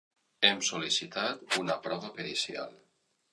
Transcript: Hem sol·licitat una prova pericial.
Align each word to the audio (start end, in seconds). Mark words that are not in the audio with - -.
Hem 0.47 0.61
sol·licitat 0.67 1.59
una 1.65 1.75
prova 1.85 2.11
pericial. 2.17 2.75